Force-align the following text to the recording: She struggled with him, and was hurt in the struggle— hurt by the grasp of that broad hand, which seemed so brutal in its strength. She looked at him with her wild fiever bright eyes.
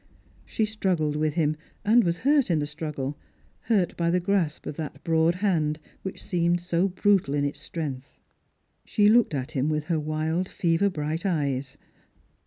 She 0.45 0.65
struggled 0.65 1.15
with 1.15 1.35
him, 1.35 1.55
and 1.85 2.03
was 2.03 2.17
hurt 2.25 2.49
in 2.49 2.57
the 2.57 2.65
struggle— 2.65 3.19
hurt 3.69 3.95
by 3.95 4.09
the 4.09 4.19
grasp 4.19 4.65
of 4.65 4.75
that 4.77 5.03
broad 5.03 5.35
hand, 5.35 5.77
which 6.01 6.23
seemed 6.23 6.59
so 6.59 6.87
brutal 6.87 7.35
in 7.35 7.45
its 7.45 7.59
strength. 7.59 8.17
She 8.83 9.07
looked 9.07 9.35
at 9.35 9.51
him 9.51 9.69
with 9.69 9.83
her 9.93 9.99
wild 9.99 10.49
fiever 10.49 10.89
bright 10.89 11.23
eyes. 11.23 11.77